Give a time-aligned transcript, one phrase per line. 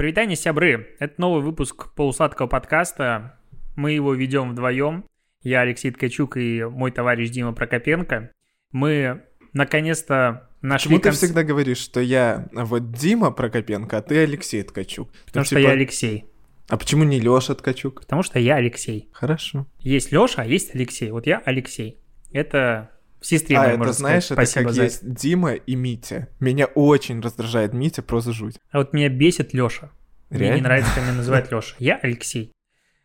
[0.00, 0.96] Привитание, сябры!
[0.98, 3.38] Это новый выпуск полусладкого подкаста.
[3.76, 5.04] Мы его ведем вдвоем.
[5.42, 8.32] Я Алексей Ткачук и мой товарищ Дима Прокопенко.
[8.72, 10.96] Мы наконец-то нашли...
[10.96, 15.10] Почему ты всегда говоришь, что я вот Дима Прокопенко, а ты Алексей Ткачук?
[15.26, 16.24] Потому что я Алексей.
[16.70, 18.00] А почему не Лёша Ткачук?
[18.00, 19.10] Потому что я Алексей.
[19.12, 19.66] Хорошо.
[19.80, 21.10] Есть Лёша, а есть Алексей.
[21.10, 22.00] Вот я Алексей.
[22.32, 22.90] Это
[23.26, 24.50] сестре а, это можно знаешь, сказать.
[24.50, 26.28] это как за есть Дима и Митя.
[26.40, 28.56] Меня очень раздражает Митя, просто жуть.
[28.70, 29.90] А вот меня бесит Лёша.
[30.30, 30.62] Мне не Реально?
[30.64, 31.74] нравится, когда меня называют Лёша.
[31.78, 32.52] Я Алексей.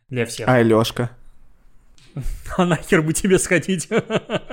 [0.09, 0.47] Для всех.
[0.47, 1.11] А Лёшка?
[2.57, 3.89] А нахер бы тебе сходить?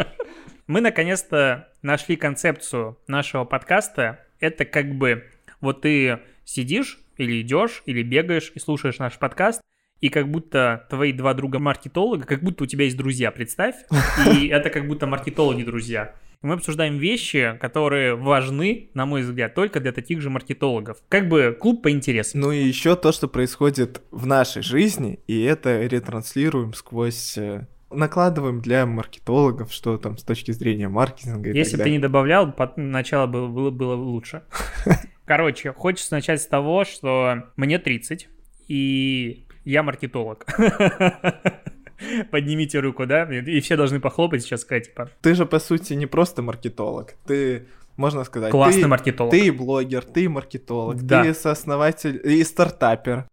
[0.67, 4.21] Мы наконец-то нашли концепцию нашего подкаста.
[4.41, 5.25] Это как бы
[5.61, 9.61] вот ты сидишь или идешь, или бегаешь и слушаешь наш подкаст,
[10.03, 13.77] и как будто твои два друга маркетолога, как будто у тебя есть друзья, представь,
[14.35, 16.15] и это как будто маркетологи друзья.
[16.43, 20.99] И мы обсуждаем вещи, которые важны, на мой взгляд, только для таких же маркетологов.
[21.09, 22.41] Как бы клуб по интересам.
[22.41, 27.39] Ну и еще то, что происходит в нашей жизни, и это ретранслируем сквозь...
[27.39, 32.01] э, Накладываем для маркетологов, что там с точки зрения маркетинга и Если бы ты не
[32.01, 34.43] добавлял, начало было, было, было лучше.
[35.27, 38.29] Короче, хочется начать с того, что мне 30,
[38.67, 40.47] и я маркетолог.
[42.31, 43.25] Поднимите руку, да?
[43.33, 47.15] И все должны похлопать сейчас, сказать, типа, Ты же, по сути, не просто маркетолог.
[47.27, 49.31] Ты, можно сказать, классный ты, маркетолог.
[49.31, 51.23] ты блогер, ты маркетолог, Да.
[51.23, 53.29] ты сооснователь и стартапер.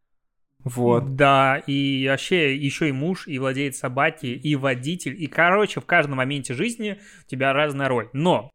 [0.64, 1.16] Вот.
[1.16, 6.18] Да, и вообще еще и муж, и владелец собаки, и водитель, и, короче, в каждом
[6.18, 8.10] моменте жизни у тебя разная роль.
[8.14, 8.52] Но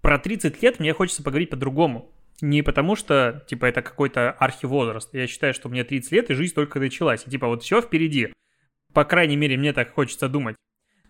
[0.00, 2.10] про 30 лет мне хочется поговорить по-другому.
[2.40, 5.14] Не потому что, типа, это какой-то архивозраст.
[5.14, 7.24] Я считаю, что мне 30 лет, и жизнь только началась.
[7.26, 8.32] И, типа, вот все впереди.
[8.92, 10.56] По крайней мере, мне так хочется думать.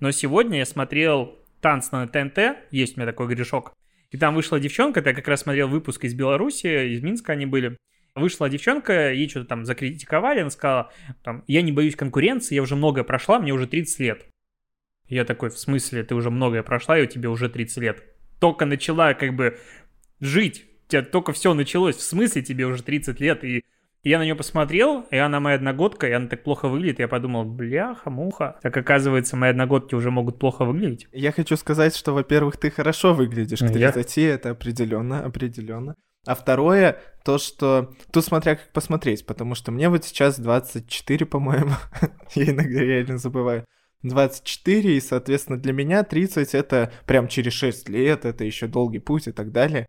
[0.01, 2.39] Но сегодня я смотрел «Танц на ТНТ»,
[2.71, 3.73] есть у меня такой грешок.
[4.11, 7.79] И там вышла девчонка, я как раз смотрел выпуск из Беларуси, из Минска они были.
[8.15, 12.77] Вышла девчонка, ей что-то там закритиковали, она сказала, там, я не боюсь конкуренции, я уже
[12.77, 14.27] многое прошла, мне уже 30 лет.
[15.09, 18.03] Я такой, в смысле, ты уже многое прошла, и у тебя уже 30 лет.
[18.39, 19.59] Только начала как бы
[20.21, 23.65] жить, тебя только все началось, в смысле тебе уже 30 лет, и
[24.05, 27.45] я на нее посмотрел, и она моя одногодка, и она так плохо выглядит, я подумал,
[27.45, 28.59] бляха-муха.
[28.63, 31.07] Так оказывается, мои одногодки уже могут плохо выглядеть.
[31.13, 35.95] Я хочу сказать, что, во-первых, ты хорошо выглядишь к Ну, Я- 30, это определенно, определенно.
[36.27, 37.95] А второе, то, что...
[38.13, 41.73] Тут смотря как посмотреть, потому что мне вот сейчас 24, по-моему.
[42.35, 43.65] Я иногда реально забываю.
[44.03, 49.29] 24, и, соответственно, для меня 30 это прям через 6 лет, это еще долгий путь
[49.29, 49.87] и так далее.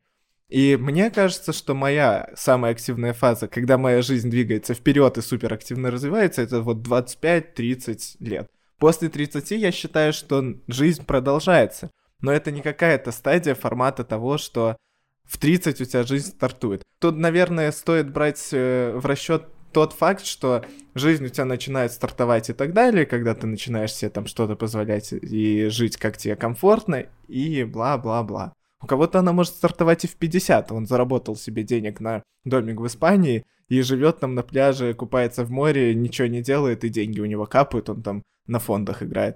[0.53, 5.89] И мне кажется, что моя самая активная фаза, когда моя жизнь двигается вперед и суперактивно
[5.89, 8.47] развивается, это вот 25-30 лет.
[8.77, 11.89] После 30 я считаю, что жизнь продолжается.
[12.21, 14.77] Но это не какая-то стадия формата того, что
[15.23, 16.83] в 30 у тебя жизнь стартует.
[16.99, 20.63] Тут, наверное, стоит брать э, в расчет тот факт, что
[20.93, 25.13] жизнь у тебя начинает стартовать и так далее, когда ты начинаешь себе там что-то позволять
[25.13, 28.53] и жить как тебе комфортно, и бла-бла-бла.
[28.83, 30.71] У кого-то она может стартовать и в 50.
[30.73, 35.51] Он заработал себе денег на домик в Испании и живет там на пляже, купается в
[35.51, 39.35] море, ничего не делает, и деньги у него капают, он там на фондах играет.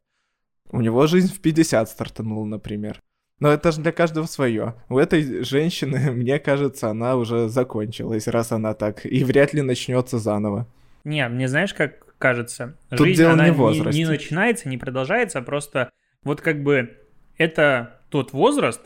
[0.69, 3.01] У него жизнь в 50 стартанула, например.
[3.39, 4.75] Но это же для каждого свое.
[4.89, 10.19] У этой женщины, мне кажется, она уже закончилась, раз она так, и вряд ли начнется
[10.19, 10.67] заново.
[11.05, 15.41] Не, мне знаешь, как кажется, Тут жизнь, дело она не не, не начинается, не продолжается,
[15.41, 15.91] просто
[16.23, 16.97] вот как бы
[17.37, 18.81] это тот возраст,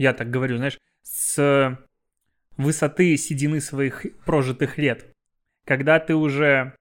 [0.00, 1.78] я так говорю, знаешь, с
[2.56, 5.14] высоты седины своих прожитых лет,
[5.66, 6.74] когда ты уже,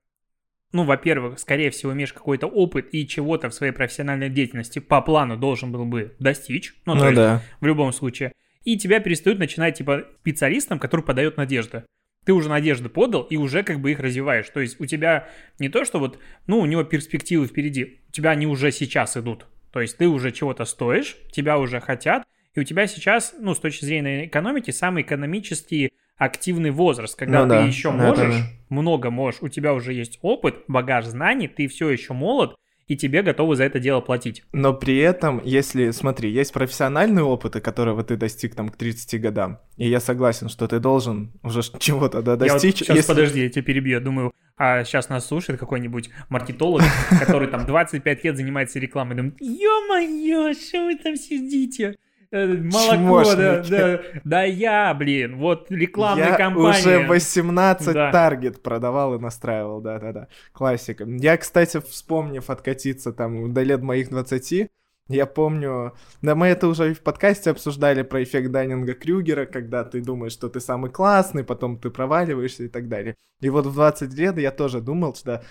[0.72, 5.36] ну, во-первых, скорее всего, имеешь какой-то опыт и чего-то в своей профессиональной деятельности по плану
[5.36, 7.44] должен был бы достичь, ну, то есть да.
[7.60, 8.32] в любом случае.
[8.64, 11.84] И тебя перестают начинать, типа, специалистом, который подает надежды.
[12.26, 14.50] Ты уже надежды подал и уже как бы их развиваешь.
[14.50, 15.28] То есть у тебя
[15.60, 19.46] не то, что вот, ну, у него перспективы впереди, у тебя они уже сейчас идут.
[19.74, 22.24] То есть ты уже чего-то стоишь, тебя уже хотят,
[22.56, 27.50] и у тебя сейчас, ну, с точки зрения экономики, самый экономически активный возраст, когда Ну
[27.50, 31.68] ты да, еще можешь, да, много можешь, у тебя уже есть опыт, багаж знаний, ты
[31.68, 32.56] все еще молод,
[32.88, 34.44] и тебе готовы за это дело платить.
[34.52, 39.60] Но при этом, если, смотри, есть профессиональные опыты, которого ты достиг там к 30 годам,
[39.78, 42.80] и я согласен, что ты должен уже чего-то да, Я вот достичь.
[42.80, 43.94] сейчас, если- подожди, я тебя перебью.
[43.94, 46.82] Я думаю, а сейчас нас слушает какой-нибудь маркетолог,
[47.20, 49.16] который там 25 лет занимается рекламой.
[49.16, 51.96] Думает, ё-моё, что вы там сидите?
[52.32, 56.70] Молоко, да, да, да я, блин, вот рекламная я кампания.
[56.70, 58.12] уже 18 Да.
[58.12, 60.28] таргет продавал и настраивал, да-да-да.
[60.52, 61.06] Классика.
[61.08, 64.70] Я, кстати, вспомнив откатиться там до лет моих 20,
[65.08, 70.02] Я помню, да мы это уже в подкасте обсуждали про эффект Дайнинга Крюгера, когда ты
[70.02, 73.16] думаешь, что ты самый классный, потом ты проваливаешься и так далее.
[73.42, 75.42] И вот в 20 лет я тоже думал, что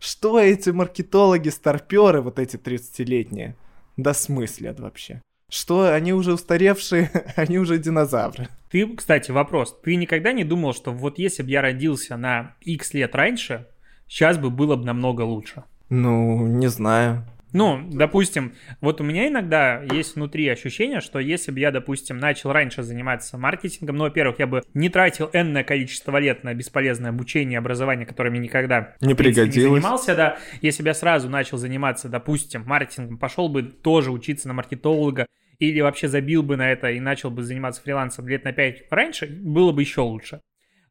[0.00, 3.54] что эти маркетологи, старперы, вот эти 30-летние,
[3.96, 5.22] да смыслят вообще.
[5.50, 8.48] Что они уже устаревшие, они уже динозавры.
[8.70, 9.78] Ты, кстати, вопрос.
[9.82, 13.66] Ты никогда не думал, что вот если бы я родился на X лет раньше,
[14.06, 15.64] сейчас бы было бы намного лучше?
[15.88, 17.26] Ну, не знаю.
[17.52, 22.52] Ну, допустим, вот у меня иногда есть внутри ощущение, что если бы я, допустим, начал
[22.52, 27.54] раньше заниматься маркетингом, ну, во-первых, я бы не тратил энное количество лет на бесполезное обучение
[27.54, 29.56] и образование, которое мне никогда не пригодилось.
[29.56, 30.38] Не занимался, да.
[30.62, 35.26] Если бы я сразу начал заниматься, допустим, маркетингом, пошел бы тоже учиться на маркетолога,
[35.60, 39.26] или вообще забил бы на это и начал бы заниматься фрилансом лет на 5 раньше,
[39.26, 40.40] было бы еще лучше.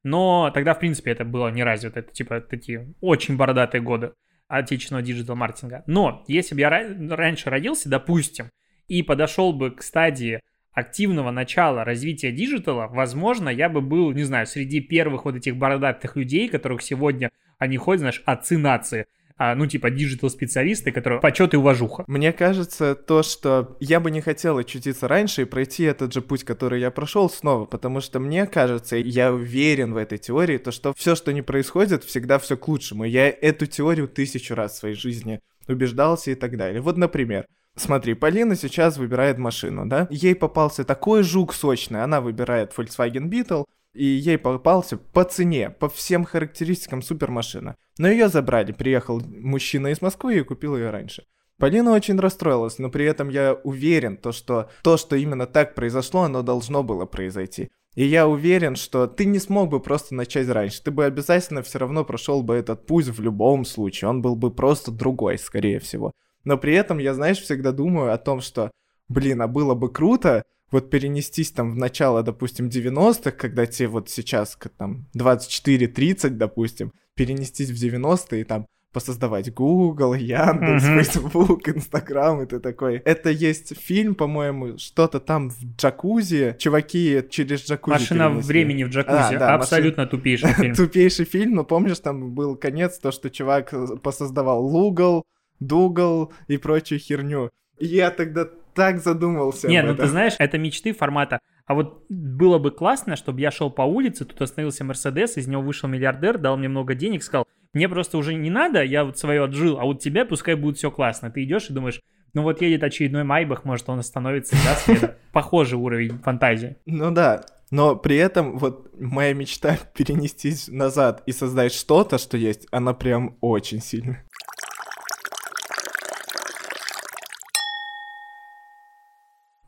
[0.04, 2.00] Но тогда, в принципе, это было не развито.
[2.00, 4.14] Это типа такие очень бородатые годы
[4.48, 5.84] отечественного диджитал-маркетинга.
[5.88, 8.50] Но если бы я раньше родился, допустим,
[8.88, 10.42] и подошел бы к стадии
[10.72, 16.16] активного начала развития диджитала, возможно, я бы был, не знаю, среди первых вот этих бородатых
[16.16, 19.08] людей, которых сегодня они ходят, знаешь, отцы нации
[19.40, 22.04] а, ну, типа, диджитал-специалисты, которые почет и уважуха.
[22.08, 26.44] Мне кажется, то, что я бы не хотел очутиться раньше и пройти этот же путь,
[26.44, 30.94] который я прошел снова, потому что мне кажется, я уверен в этой теории, то, что
[30.94, 33.06] все, что не происходит, всегда все к лучшему.
[33.06, 35.40] Я эту теорию тысячу раз в своей жизни
[35.70, 36.82] убеждался и так далее.
[36.82, 37.46] Вот, например,
[37.76, 40.06] Смотри, Полина сейчас выбирает машину, да?
[40.10, 43.64] Ей попался такой жук сочный, она выбирает Volkswagen Beetle,
[43.94, 47.76] и ей попался по цене, по всем характеристикам супермашина.
[47.98, 51.24] Но ее забрали, приехал мужчина из Москвы и купил ее раньше.
[51.58, 56.22] Полина очень расстроилась, но при этом я уверен, то, что то, что именно так произошло,
[56.22, 57.70] оно должно было произойти.
[57.96, 60.82] И я уверен, что ты не смог бы просто начать раньше.
[60.82, 64.10] Ты бы обязательно все равно прошел бы этот путь в любом случае.
[64.10, 66.14] Он был бы просто другой, скорее всего.
[66.46, 68.72] Но при этом я, знаешь, всегда думаю о том, что,
[69.10, 74.10] блин, а было бы круто, вот перенестись там в начало, допустим, 90-х, когда тебе вот
[74.10, 80.98] сейчас там 24-30, допустим, перенестись в 90-е и там посоздавать Google, Яндекс, mm-hmm.
[80.98, 83.02] Facebook, Instagram, и ты такой.
[83.06, 88.48] Это есть фильм, по-моему, что-то там в джакузи, чуваки через джакузи Машина перенесли.
[88.48, 90.18] времени в джакузи, а, да, абсолютно машин...
[90.18, 90.76] тупейший фильм.
[90.76, 95.24] тупейший фильм, но помнишь, там был конец, то, что чувак посоздавал Лугл,
[95.60, 97.50] Дугл и прочую херню.
[97.78, 99.68] И я тогда так задумался.
[99.68, 101.40] Нет, ну ты знаешь, это мечты формата.
[101.66, 105.62] А вот было бы классно, чтобы я шел по улице, тут остановился Мерседес, из него
[105.62, 109.44] вышел миллиардер, дал мне много денег, сказал, мне просто уже не надо, я вот свое
[109.44, 111.30] отжил, а вот тебе пускай будет все классно.
[111.30, 112.00] Ты идешь и думаешь,
[112.34, 116.78] ну вот едет очередной Майбах, может он остановится и даст мне похожий уровень фантазии.
[116.86, 122.68] Ну да, но при этом вот моя мечта перенестись назад и создать что-то, что есть,
[122.72, 124.26] она прям очень сильная.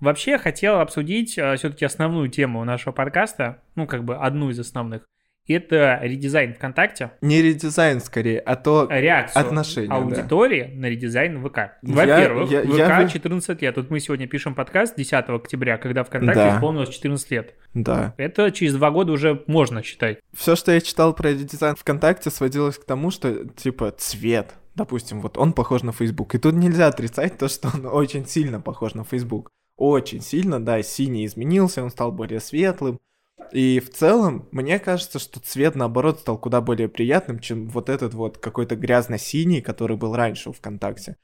[0.02, 5.04] Вообще хотел обсудить э, все-таки основную тему нашего подкаста, ну как бы одну из основных.
[5.48, 7.12] Это редизайн ВКонтакте.
[7.22, 10.82] Не редизайн скорее, а то Реакцию отношения, аудитории да.
[10.82, 11.74] на редизайн ВК.
[11.84, 13.76] Во-первых, я, я, ВК 14 лет.
[13.76, 16.56] Тут мы сегодня пишем подкаст 10 октября, когда ВКонтакте да.
[16.56, 17.54] исполнилось 14 лет.
[17.76, 18.16] Да.
[18.18, 20.18] Это через два года уже можно считать.
[20.36, 24.56] Все, что я читал про редизайн ВКонтакте, сводилось к тому, что типа цвет.
[24.74, 26.34] Допустим, вот он похож на Facebook.
[26.34, 29.52] И тут нельзя отрицать то, что он очень сильно похож на Facebook
[29.82, 33.00] очень сильно, да, синий изменился, он стал более светлым.
[33.52, 38.14] И в целом, мне кажется, что цвет, наоборот, стал куда более приятным, чем вот этот
[38.14, 41.18] вот какой-то грязно-синий, который был раньше у ВКонтакте.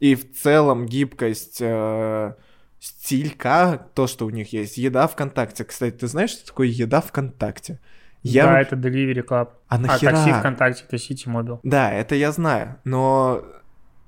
[0.00, 2.34] И в целом гибкость, э,
[2.80, 4.76] стилька, то, что у них есть.
[4.76, 5.64] Еда ВКонтакте.
[5.64, 7.78] Кстати, ты знаешь, что такое еда ВКонтакте?
[8.22, 8.46] Я...
[8.46, 9.50] Да, это Delivery Club.
[9.68, 10.10] А, нахера?
[10.10, 11.60] а такси ВКонтакте, это City Mobile.
[11.62, 12.80] Да, это я знаю.
[12.84, 13.44] Но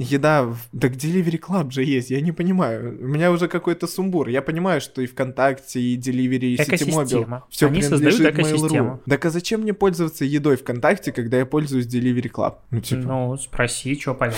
[0.03, 0.55] еда...
[0.79, 2.99] Так Delivery Club же есть, я не понимаю.
[3.01, 4.29] У меня уже какой-то сумбур.
[4.29, 7.43] Я понимаю, что и ВКонтакте, и Delivery, и Ситимобил.
[7.49, 9.01] Все Они создают экосистему.
[9.07, 12.57] Так а зачем мне пользоваться едой ВКонтакте, когда я пользуюсь Delivery Club?
[12.71, 13.03] Ну, типа...
[13.03, 14.37] ну спроси, что понять.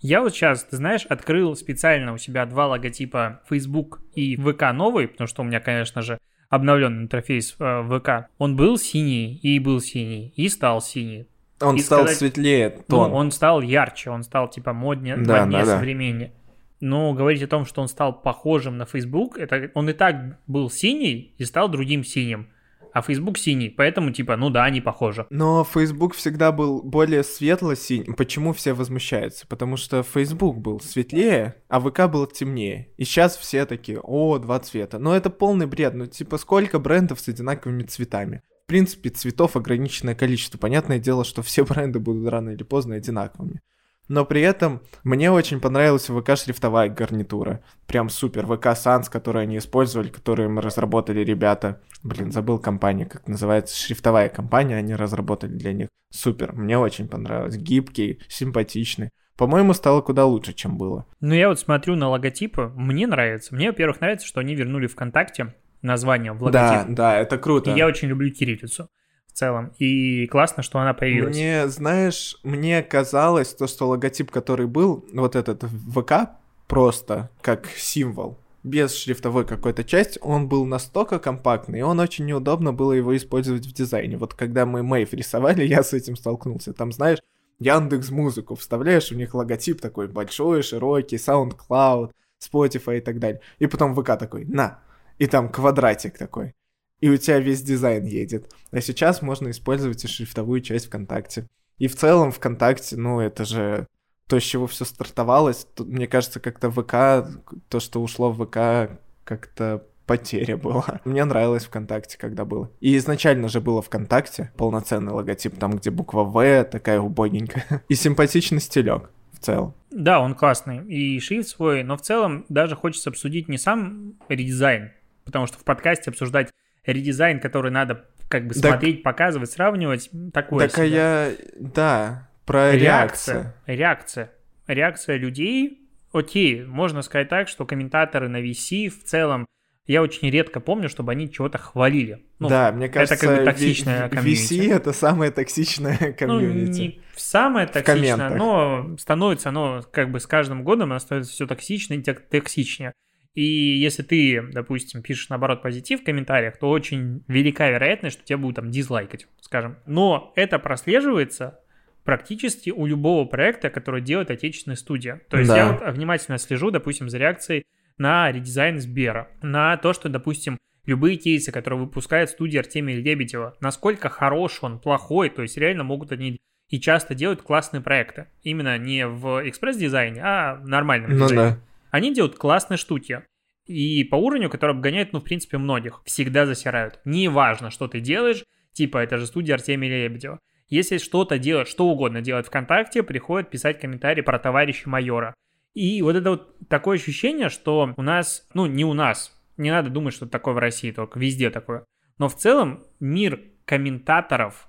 [0.00, 5.08] Я вот сейчас, ты знаешь, открыл специально у себя два логотипа Facebook и ВК новый,
[5.08, 8.30] потому что у меня, конечно же, обновленный интерфейс э, ВК.
[8.38, 11.26] Он был синий и был синий, и стал синий.
[11.60, 13.10] Он и стал сказать, светлее, тон.
[13.10, 16.32] Ну, он стал ярче, он стал типа моднее, да, моднее да, современнее.
[16.80, 20.70] Но говорить о том, что он стал похожим на Facebook, это он и так был
[20.70, 22.50] синий и стал другим синим.
[22.92, 25.26] А Facebook синий, поэтому типа, ну да, они похожи.
[25.30, 28.12] Но Facebook всегда был более светло-синий.
[28.14, 29.46] Почему все возмущаются?
[29.46, 32.88] Потому что Facebook был светлее, а ВК был темнее.
[32.96, 34.98] И сейчас все такие, о, два цвета.
[34.98, 35.94] Но это полный бред.
[35.94, 38.42] Ну типа сколько брендов с одинаковыми цветами?
[38.68, 40.58] Принципе, цветов ограниченное количество.
[40.58, 43.60] Понятное дело, что все бренды будут рано или поздно одинаковыми.
[44.08, 47.62] Но при этом мне очень понравилась ВК-шрифтовая гарнитура.
[47.86, 48.46] Прям супер.
[48.46, 51.82] ВК Sans, который они использовали, которую мы разработали ребята.
[52.02, 53.76] Блин, забыл компания, как называется.
[53.76, 55.88] Шрифтовая компания, они разработали для них.
[56.10, 56.52] Супер.
[56.54, 57.56] Мне очень понравилось.
[57.56, 59.10] Гибкий, симпатичный.
[59.36, 61.06] По-моему, стало куда лучше, чем было.
[61.20, 63.54] Ну, я вот смотрю на логотипы, мне нравится.
[63.54, 66.88] Мне, во-первых, нравится, что они вернули ВКонтакте название в логотип.
[66.88, 67.70] Да, да, это круто.
[67.70, 68.88] И я очень люблю кириллицу
[69.26, 69.72] в целом.
[69.78, 71.36] И классно, что она появилась.
[71.36, 76.30] Мне, знаешь, мне казалось, то, что логотип, который был, вот этот ВК,
[76.66, 82.72] просто как символ, без шрифтовой какой-то части, он был настолько компактный, и он очень неудобно
[82.72, 84.16] было его использовать в дизайне.
[84.16, 86.72] Вот когда мы Мэйв рисовали, я с этим столкнулся.
[86.72, 87.18] Там, знаешь,
[87.60, 93.40] Яндекс Музыку вставляешь, у них логотип такой большой, широкий, SoundCloud, Spotify и так далее.
[93.58, 94.80] И потом ВК такой, на,
[95.18, 96.54] и там квадратик такой.
[97.00, 98.52] И у тебя весь дизайн едет.
[98.72, 101.46] А сейчас можно использовать и шрифтовую часть ВКонтакте.
[101.78, 103.86] И в целом ВКонтакте, ну, это же
[104.26, 105.66] то, с чего все стартовалось.
[105.74, 111.00] Тут, мне кажется, как-то ВК, то, что ушло в ВК, как-то потеря была.
[111.04, 112.70] Мне нравилось ВКонтакте, когда было.
[112.80, 117.84] И изначально же было ВКонтакте полноценный логотип, там, где буква В такая убогенькая.
[117.88, 119.74] И симпатичный стилек в целом.
[119.90, 120.84] Да, он классный.
[120.86, 124.92] И шрифт свой, но в целом даже хочется обсудить не сам редизайн,
[125.28, 126.50] потому что в подкасте обсуждать
[126.84, 131.30] редизайн, который надо как бы так, смотреть, показывать, сравнивать, такое Так а я...
[131.58, 133.54] Да, про реакция.
[133.66, 133.66] Реакция.
[133.66, 134.32] Реакция,
[134.66, 135.88] реакция людей.
[136.12, 139.46] Окей, можно сказать так, что комментаторы на VC в целом
[139.86, 142.24] я очень редко помню, чтобы они чего-то хвалили.
[142.38, 144.54] Ну, да, мне кажется, это как бы токсичная комьюнити.
[144.54, 146.80] VC это самое токсичное комьюнити.
[146.80, 151.46] Ну, не самое токсичное, но становится оно как бы с каждым годом оно становится все
[151.46, 152.92] токсичнее и токсичнее.
[153.38, 158.36] И если ты, допустим, пишешь наоборот позитив в комментариях, то очень велика вероятность, что тебя
[158.36, 159.76] будут там дизлайкать, скажем.
[159.86, 161.60] Но это прослеживается
[162.02, 165.20] практически у любого проекта, который делает отечественная студия.
[165.30, 165.56] То есть да.
[165.56, 167.62] я вот внимательно слежу, допустим, за реакцией
[167.96, 174.08] на редизайн Сбера, на то, что, допустим, любые кейсы, которые выпускает студия Артемия Лебедева, насколько
[174.08, 176.40] хорош он, плохой, то есть реально могут они
[176.70, 178.26] и часто делают классные проекты.
[178.42, 181.50] Именно не в экспресс-дизайне, а в нормальном ну, дизайне.
[181.52, 181.58] Да.
[181.90, 183.24] Они делают классные штуки.
[183.66, 186.00] И по уровню, который обгоняет, ну, в принципе, многих.
[186.04, 187.00] Всегда засирают.
[187.04, 190.40] Неважно, что ты делаешь, типа, это же студия Артемия Лебедева.
[190.68, 195.34] Если что-то делать, что угодно делать ВКонтакте, приходят писать комментарии про товарища майора.
[195.74, 199.90] И вот это вот такое ощущение, что у нас, ну не у нас, не надо
[199.90, 201.84] думать, что такое в России, только везде такое.
[202.18, 204.68] Но в целом мир комментаторов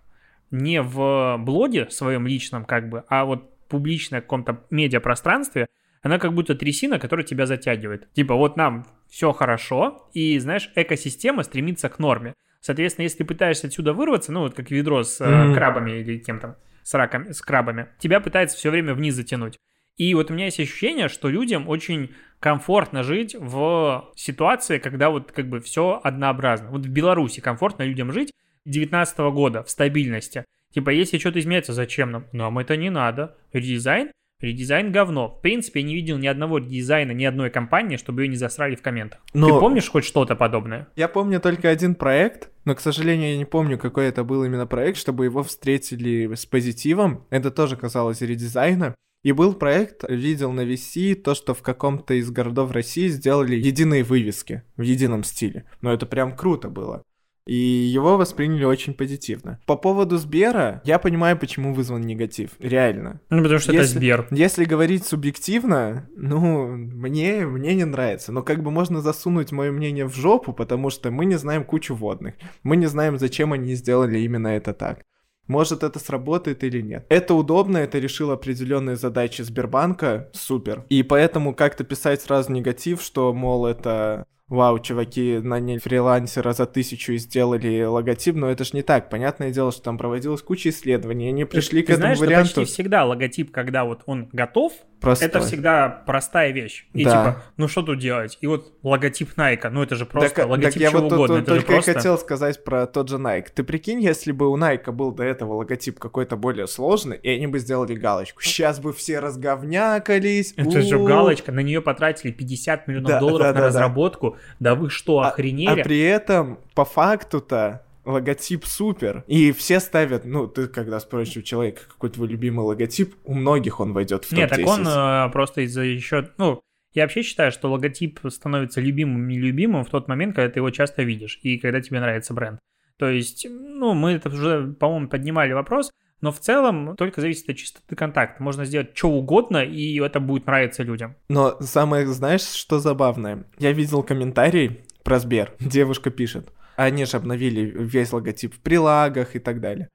[0.51, 5.67] не в блоге своем личном как бы, а вот публичном каком-то медиапространстве,
[6.01, 8.11] она как будто трясина, которая тебя затягивает.
[8.13, 12.33] Типа вот нам все хорошо, и знаешь, экосистема стремится к норме.
[12.61, 15.53] Соответственно, если ты пытаешься отсюда вырваться, ну вот как ведро с mm-hmm.
[15.53, 19.57] крабами или кем там, с раками, с крабами, тебя пытается все время вниз затянуть.
[19.97, 25.31] И вот у меня есть ощущение, что людям очень комфортно жить в ситуации, когда вот
[25.33, 26.69] как бы все однообразно.
[26.69, 28.31] Вот в Беларуси комфортно людям жить
[28.65, 30.45] 19 года в стабильности.
[30.73, 32.25] Типа, если что-то изменяется, зачем нам?
[32.31, 33.35] Нам это не надо.
[33.51, 34.11] Редизайн?
[34.41, 35.27] Редизайн говно.
[35.27, 38.75] В принципе, я не видел ни одного редизайна, ни одной компании, чтобы ее не засрали
[38.75, 39.19] в комментах.
[39.33, 39.47] Но...
[39.47, 40.87] Ты помнишь хоть что-то подобное?
[40.95, 44.65] Я помню только один проект, но, к сожалению, я не помню, какой это был именно
[44.65, 47.25] проект, чтобы его встретили с позитивом.
[47.29, 48.95] Это тоже казалось редизайна.
[49.23, 54.03] И был проект, видел на VC то, что в каком-то из городов России сделали единые
[54.03, 55.65] вывески в едином стиле.
[55.81, 57.03] Но это прям круто было.
[57.45, 59.59] И его восприняли очень позитивно.
[59.65, 62.51] По поводу Сбера, я понимаю, почему вызван негатив.
[62.59, 63.21] Реально.
[63.29, 64.27] Ну, потому что если, это Сбер.
[64.31, 68.31] Если говорить субъективно, ну, мне, мне не нравится.
[68.31, 71.95] Но как бы можно засунуть мое мнение в жопу, потому что мы не знаем кучу
[71.95, 72.35] водных.
[72.63, 75.03] Мы не знаем, зачем они сделали именно это так.
[75.49, 77.07] Может это сработает или нет.
[77.09, 80.85] Это удобно, это решило определенные задачи Сбербанка, супер.
[80.89, 87.13] И поэтому как-то писать сразу негатив, что, мол, это вау, чуваки наняли фрилансера за тысячу
[87.13, 89.09] и сделали логотип, но это же не так.
[89.09, 92.49] Понятное дело, что там проводилась куча исследований, они пришли ты, к ты этому знаешь, варианту.
[92.49, 95.27] Что почти всегда логотип, когда вот он готов, Простой.
[95.27, 96.85] это всегда простая вещь.
[96.93, 97.09] И да.
[97.11, 98.37] типа, ну что тут делать?
[98.41, 101.35] И вот логотип Nike, ну это же просто так, логотип так я чего вот угодно.
[101.35, 101.91] Тут, это только просто...
[101.91, 103.47] я хотел сказать про тот же Nike.
[103.53, 107.47] Ты прикинь, если бы у Nike был до этого логотип какой-то более сложный, и они
[107.47, 108.41] бы сделали галочку.
[108.41, 110.53] Сейчас бы все разговнякались.
[110.57, 114.37] Это же галочка, на нее потратили 50 миллионов да, долларов да, на да, разработку.
[114.59, 114.71] Да.
[114.71, 115.81] да вы что, а, охренели.
[115.81, 119.23] А при этом, по факту-то, логотип супер.
[119.27, 123.79] И все ставят, ну, ты когда спросишь у человека, какой твой любимый логотип, у многих
[123.79, 124.39] он войдет в топ-10.
[124.39, 126.61] Нет, так он э, просто из-за еще, ну,
[126.93, 131.03] я вообще считаю, что логотип становится любимым нелюбимым в тот момент, когда ты его часто
[131.03, 132.59] видишь и когда тебе нравится бренд.
[132.97, 135.91] То есть, ну, мы это уже, по-моему, поднимали вопрос.
[136.21, 138.43] Но в целом только зависит от частоты контакта.
[138.43, 141.15] Можно сделать что угодно, и это будет нравиться людям.
[141.29, 143.45] Но самое, знаешь, что забавное?
[143.57, 145.53] Я видел комментарий про Сбер.
[145.61, 146.51] Девушка пишет.
[146.79, 149.89] Они же обновили весь логотип в прилагах и так далее.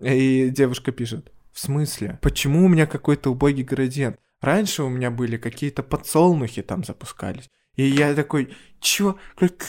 [0.00, 1.30] И девушка пишет.
[1.52, 2.18] В смысле?
[2.22, 4.18] Почему у меня какой-то убогий градиент?
[4.40, 7.48] Раньше у меня были какие-то подсолнухи там запускались.
[7.76, 9.16] И я такой, чё?
[9.36, 9.64] Как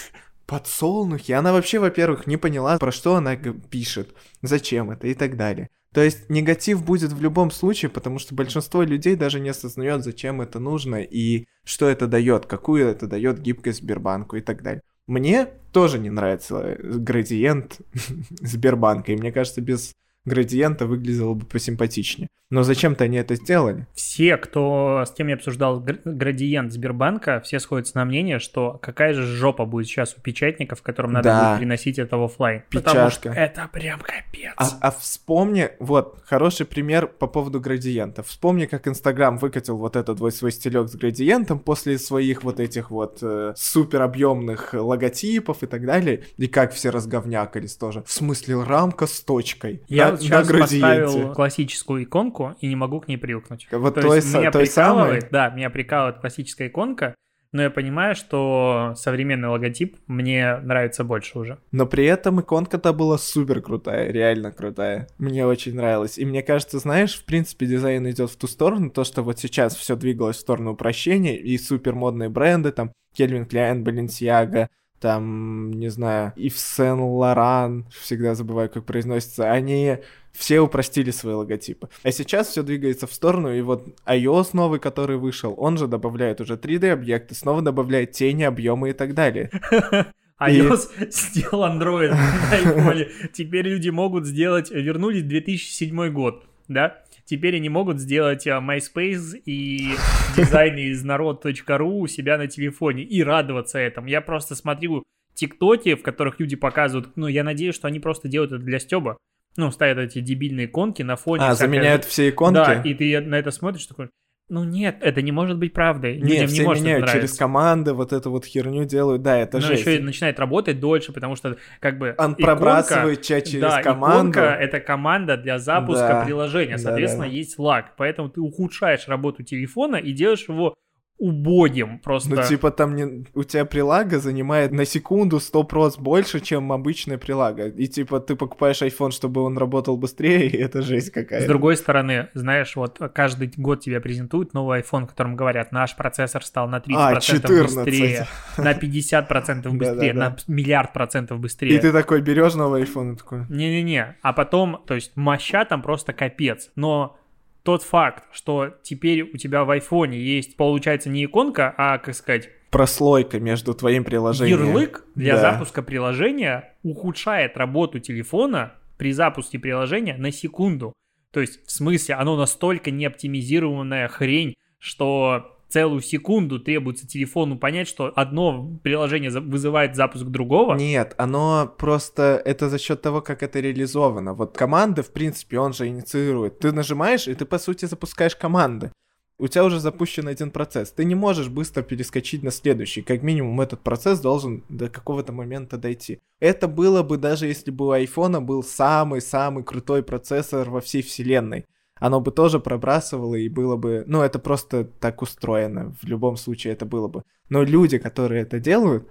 [0.48, 1.34] подсолнухи?
[1.34, 5.70] Она вообще, во-первых, не поняла, про что она пишет, зачем это и так далее.
[5.94, 10.42] То есть негатив будет в любом случае, потому что большинство людей даже не осознает, зачем
[10.42, 14.82] это нужно и что это дает, какую это дает гибкость Сбербанку и так далее.
[15.08, 17.82] Мне тоже не нравится градиент
[18.42, 19.94] Сбербанка, и мне кажется, без
[20.26, 22.28] градиента выглядело бы посимпатичнее.
[22.52, 23.88] Но зачем-то они это сделали.
[23.96, 29.24] Все, кто с кем я обсуждал градиент Сбербанка, все сходятся на мнение, что какая же
[29.24, 31.50] жопа будет сейчас у печатников, которым надо да.
[31.50, 32.64] будет приносить это в офлайн.
[32.70, 34.54] Что это прям капец.
[34.58, 38.22] А, а вспомни, вот, хороший пример по поводу градиента.
[38.22, 42.92] Вспомни, как Инстаграм выкатил вот этот вот свой стилек с градиентом после своих вот этих
[42.92, 48.04] вот э, супер объемных логотипов и так далее, и как все разговнякались тоже.
[48.04, 49.82] В смысле, рамка с точкой.
[49.88, 53.68] Я на, сейчас поставил классическую иконку, и не могу к ней привыкнуть.
[53.72, 55.32] Вот То той, есть меня той прикалывает, самой?
[55.32, 57.16] да, меня прикалывает классическая иконка,
[57.56, 61.58] но я понимаю, что современный логотип мне нравится больше уже.
[61.72, 65.08] Но при этом иконка-то была супер крутая, реально крутая.
[65.20, 66.18] Мне очень нравилось.
[66.18, 69.74] И мне кажется, знаешь, в принципе, дизайн идет в ту сторону, то, что вот сейчас
[69.74, 75.90] все двигалось в сторону упрощения, и супер модные бренды, там, Кельвин Кляйн, Баленсиага, там, не
[75.90, 79.98] знаю, Ив Сен Лоран, всегда забываю, как произносится, они
[80.32, 81.90] все упростили свои логотипы.
[82.04, 86.42] А сейчас все двигается в сторону, и вот iOS новый, который вышел, он же добавляет
[86.42, 89.50] уже 3D-объекты, снова добавляет тени, объемы и так далее.
[90.42, 91.12] iOS и...
[91.12, 93.08] сделал Android на iPhone.
[93.34, 97.02] Теперь люди могут сделать, вернулись в 2007 год, да?
[97.26, 99.96] Теперь они могут сделать а, MySpace и
[100.38, 104.08] дизайн из народ.ру у себя на телефоне и радоваться этому.
[104.08, 105.04] Я просто смотрю
[105.34, 109.18] тиктоки, в которых люди показывают, ну, я надеюсь, что они просто делают это для стеба
[109.58, 111.44] ну, ставят эти дебильные иконки на фоне.
[111.44, 111.72] А, всякой...
[111.72, 112.56] заменяют все иконки?
[112.56, 114.10] Да, и ты на это смотришь такой,
[114.48, 116.18] ну нет, это не может быть правдой.
[116.18, 119.60] Нет, Людям все не может меняют через команды, вот эту вот херню делают, да, это
[119.60, 119.68] же.
[119.68, 123.62] Но еще и начинает работать дольше, потому что как бы Он иконка, пробрасывает чат через
[123.62, 124.40] да, команду.
[124.40, 127.36] иконка— это команда для запуска да, приложения, соответственно, да, да.
[127.36, 130.76] есть лаг, поэтому ты ухудшаешь работу телефона и делаешь его
[131.18, 132.36] убогим просто.
[132.36, 133.26] Ну, типа, там не...
[133.34, 137.68] у тебя прилага занимает на секунду 100% больше, чем обычная прилага.
[137.68, 141.46] И, типа, ты покупаешь iPhone, чтобы он работал быстрее, и это жесть какая-то.
[141.46, 145.96] С другой стороны, знаешь, вот каждый год тебе презентуют новый iPhone, в котором говорят, наш
[145.96, 147.76] процессор стал на 30% а, 14.
[147.76, 151.76] быстрее, на 50% быстрее, на миллиард процентов быстрее.
[151.76, 153.46] И ты такой берешь новый iPhone и такой...
[153.50, 157.18] Не-не-не, а потом, то есть, моща там просто капец, но
[157.66, 162.50] тот факт, что теперь у тебя в айфоне есть, получается, не иконка, а, как сказать...
[162.70, 164.60] Прослойка между твоим приложением.
[164.60, 165.42] Ярлык для да.
[165.42, 170.94] запуска приложения ухудшает работу телефона при запуске приложения на секунду.
[171.32, 178.12] То есть, в смысле, оно настолько неоптимизированная хрень, что целую секунду требуется телефону понять, что
[178.16, 180.76] одно приложение вызывает запуск другого?
[180.76, 184.34] Нет, оно просто это за счет того, как это реализовано.
[184.34, 186.60] Вот команды, в принципе, он же инициирует.
[186.60, 188.92] Ты нажимаешь, и ты, по сути, запускаешь команды.
[189.38, 190.92] У тебя уже запущен один процесс.
[190.92, 193.02] Ты не можешь быстро перескочить на следующий.
[193.02, 196.20] Как минимум, этот процесс должен до какого-то момента дойти.
[196.40, 201.66] Это было бы даже если бы у айфона был самый-самый крутой процессор во всей вселенной
[202.00, 204.04] оно бы тоже пробрасывало и было бы...
[204.08, 205.96] Ну, это просто так устроено.
[206.02, 207.24] В любом случае это было бы.
[207.50, 209.08] Но люди, которые это делают,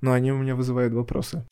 [0.00, 1.46] ну, они у меня вызывают вопросы.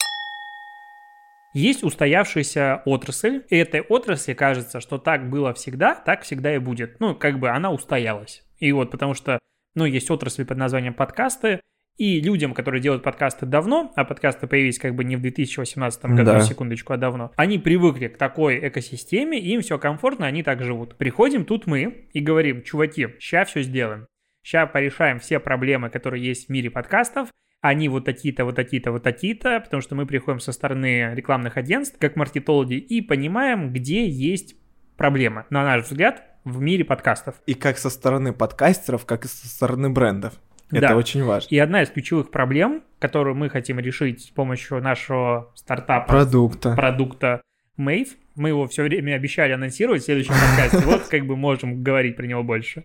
[1.54, 6.98] Есть устоявшаяся отрасль, и этой отрасли кажется, что так было всегда, так всегда и будет.
[6.98, 8.42] Ну, как бы она устоялась.
[8.58, 9.38] И вот потому что,
[9.74, 11.60] ну, есть отрасль под названием подкасты,
[11.96, 16.24] и людям, которые делают подкасты давно, а подкасты появились как бы не в 2018 году,
[16.24, 16.40] да.
[16.40, 20.96] секундочку, а давно, они привыкли к такой экосистеме, им все комфортно, они так живут.
[20.96, 24.06] Приходим тут мы и говорим, чуваки, сейчас все сделаем.
[24.42, 27.30] Сейчас порешаем все проблемы, которые есть в мире подкастов,
[27.62, 31.96] они вот такие-то, вот такие-то, вот такие-то, потому что мы приходим со стороны рекламных агентств,
[31.98, 34.54] как маркетологи, и понимаем, где есть
[34.98, 37.36] проблемы, на наш взгляд, в мире подкастов.
[37.46, 40.34] И как со стороны подкастеров, как и со стороны брендов.
[40.70, 40.96] Это да.
[40.96, 41.48] очень важно.
[41.50, 47.42] И одна из ключевых проблем, которую мы хотим решить с помощью нашего стартапа, продукта, продукта
[47.78, 52.16] Mave, мы его все время обещали анонсировать в следующем подкасте, вот как бы можем говорить
[52.16, 52.84] про него больше.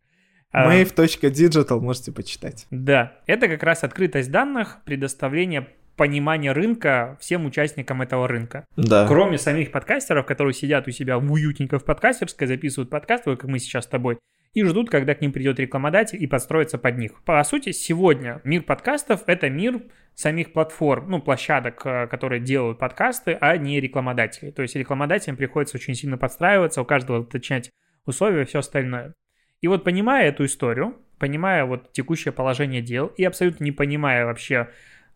[0.54, 2.66] Mave.digital можете почитать.
[2.72, 8.66] Да, это как раз открытость данных, предоставление понимание рынка всем участникам этого рынка.
[8.78, 9.06] Да.
[9.06, 13.60] Кроме самих подкастеров, которые сидят у себя в уютненько в подкастерской, записывают подкасты, как мы
[13.60, 14.18] сейчас с тобой,
[14.54, 17.24] и ждут, когда к ним придет рекламодатель и подстроится под них.
[17.24, 19.84] По сути, сегодня мир подкастов— это мир
[20.16, 24.52] самих платформ, ну, площадок, э, которые делают подкасты, а не рекламодателей.
[24.52, 27.72] То есть рекламодателям приходится очень сильно подстраиваться, у каждого уточнять
[28.06, 29.14] условия и все остальное.
[29.62, 34.70] И вот понимая эту историю, понимая вот текущее положение дел и абсолютно не понимая вообще,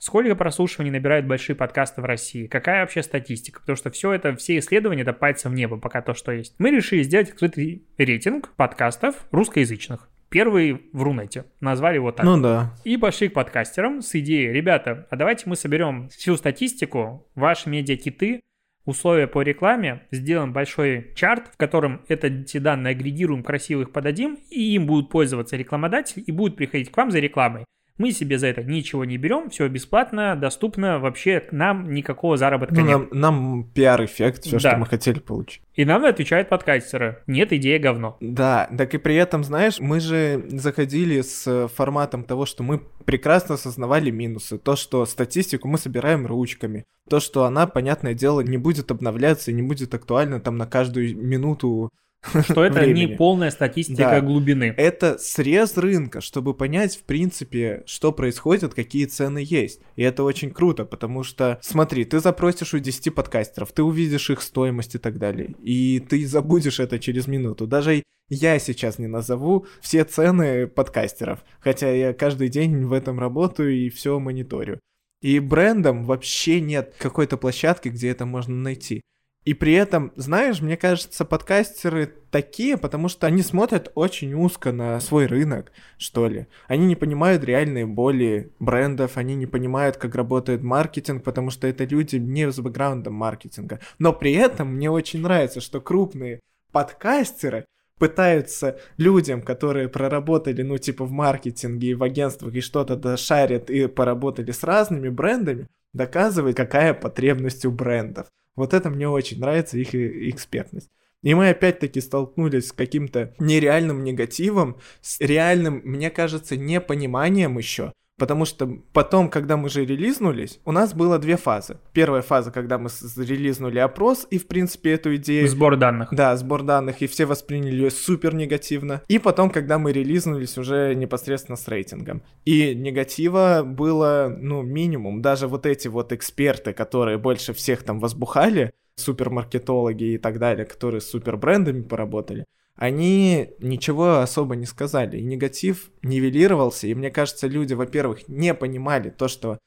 [0.04, 4.58] сколько прослушиваний набирают большие подкасты в России, какая вообще статистика, потому что все это, все
[4.58, 6.56] исследования, это пальцем в небо, пока то, что есть.
[6.58, 10.10] Мы решили сделать открытый рейтинг подкастов русскоязычных.
[10.28, 11.46] Первый в Рунете.
[11.62, 12.26] Назвали его так.
[12.26, 12.74] Ну да.
[12.84, 18.42] И пошли к подкастерам с идеей, ребята, а давайте мы соберем всю статистику, ваши медиакиты,
[18.84, 24.74] условия по рекламе, сделаем большой чарт, в котором эти данные агрегируем, красиво их подадим, и
[24.76, 27.64] им будут пользоваться рекламодатели и будут приходить к вам за рекламой.
[28.00, 32.82] Мы себе за это ничего не берем, все бесплатно, доступно, вообще нам никакого заработка Ну,
[32.86, 33.12] нет.
[33.14, 34.60] нам, нам пиар-эффект, все, Да.
[34.72, 35.62] что мы хотели получить.
[35.76, 37.20] И нам отвечают подкастеры.
[37.28, 38.18] Нет, идея говно.
[38.20, 43.56] Да, так и при этом, знаешь, мы же заходили с форматом того, что мы прекрасно
[43.56, 44.58] осознавали минусы.
[44.58, 46.86] То, что статистику мы собираем ручками.
[47.10, 51.16] То, что она, понятное дело, не будет обновляться и не будет актуальна там на каждую
[51.18, 51.90] минуту.
[52.24, 54.22] Что это не полная статистика Да.
[54.22, 54.74] глубины.
[54.78, 59.82] Это срез рынка, чтобы понять, в принципе, что происходит, какие цены есть.
[59.96, 64.42] И это очень круто, потому что, смотри, ты запросишь у 10 подкастеров, ты увидишь их
[64.42, 65.56] стоимость и так далее.
[65.62, 67.68] И ты забудешь это через минуту.
[67.68, 73.76] Даже я сейчас не назову все цены подкастеров, хотя я каждый день в этом работаю
[73.76, 74.80] и все мониторю.
[75.22, 79.02] И брендом вообще нет какой-то площадки, где это можно найти.
[79.46, 85.00] И при этом, знаешь, мне кажется, подкастеры такие, потому что они смотрят очень узко на
[85.02, 86.48] свой рынок, что ли.
[86.68, 91.84] Они не понимают реальные боли брендов, они не понимают, как работает маркетинг, потому что это
[91.84, 93.82] люди не с бэкграундом маркетинга.
[94.00, 96.40] Но при этом мне очень нравится, что крупные
[96.72, 97.66] подкастеры
[98.00, 103.88] пытаются людям, которые проработали, ну, типа в маркетинге и в агентствах и что-то дошарят и
[103.88, 108.28] поработали с разными брендами, доказывать, какая потребность у брендов.
[108.56, 110.90] Вот это мне очень нравится, их и- экспертность.
[111.22, 117.94] И мы опять-таки столкнулись с каким-то нереальным негативом, с реальным, мне кажется, непониманием еще.
[118.24, 121.76] Потому что потом, когда мы же релизнулись, у нас было две фазы.
[121.92, 125.46] Первая фаза, когда мы релизнули опрос, и, в принципе, эту идею...
[125.50, 126.08] Сбор данных.
[126.14, 129.02] Да, сбор данных, и все восприняли ее супер негативно.
[129.10, 132.24] И потом, когда мы релизнулись уже непосредственно с рейтингом.
[132.46, 135.22] И негатива было, ну, минимум.
[135.22, 141.02] Даже вот эти вот эксперты, которые больше всех там возбухали, супермаркетологи и так далее, которые
[141.02, 145.18] с супербрендами поработали, они ничего особо не сказали.
[145.18, 146.88] И негатив нивелировался.
[146.88, 149.60] И мне кажется, люди, во-первых, не понимали то, что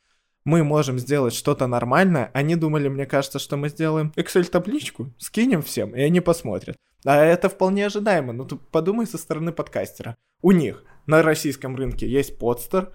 [0.45, 5.95] мы можем сделать что-то нормальное, они думали, мне кажется, что мы сделаем Excel-табличку, скинем всем,
[5.95, 6.77] и они посмотрят.
[7.05, 8.33] А это вполне ожидаемо.
[8.33, 10.16] Ну, ты подумай со стороны подкастера.
[10.42, 12.92] У них на российском рынке есть подстер.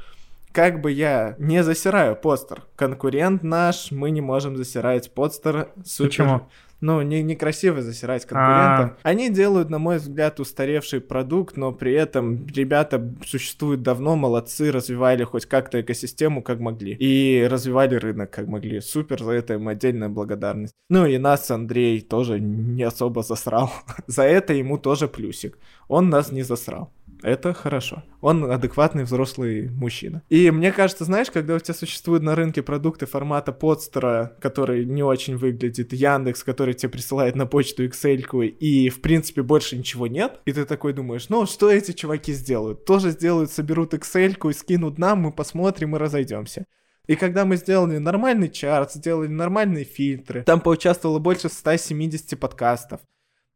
[0.54, 2.64] Как бы я не засираю постер.
[2.76, 5.74] Конкурент наш, мы не можем засирать подстер.
[5.86, 6.10] Супер.
[6.10, 6.50] Почему?
[6.82, 8.98] Ну, не, некрасиво засирать конкурентов.
[9.04, 15.24] Они делают, на мой взгляд, устаревший продукт, но при этом ребята существуют давно, молодцы, развивали
[15.24, 16.94] хоть как-то экосистему, как могли.
[17.00, 18.82] И развивали рынок, как могли.
[18.82, 20.74] Супер, за это им отдельная благодарность.
[20.90, 23.72] Ну и нас Андрей тоже не особо засрал.
[24.08, 25.58] За это ему тоже плюсик.
[25.88, 26.92] Он нас не засрал.
[27.24, 28.04] Это хорошо.
[28.20, 30.24] Он адекватный взрослый мужчина.
[30.30, 35.04] И мне кажется, знаешь, когда у тебя существуют на рынке продукты формата подстера, который не
[35.04, 40.40] очень выглядит, Яндекс, который тебе присылает на почту Excel, и в принципе больше ничего нет,
[40.46, 42.86] и ты такой думаешь, ну что эти чуваки сделают?
[42.86, 46.66] Тоже сделают, соберут Excel и скинут нам, мы посмотрим и разойдемся.
[47.08, 53.02] И когда мы сделали нормальный чарт, сделали нормальные фильтры, там поучаствовало больше 170 подкастов.